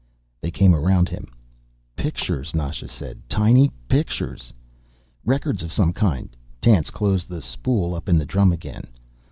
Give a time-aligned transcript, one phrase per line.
[0.41, 1.27] They came around him.
[1.95, 3.21] "Pictures," Nasha said.
[3.29, 4.51] "Tiny pictures."
[5.23, 8.87] "Records of some kind." Tance closed the spool up in the drum again.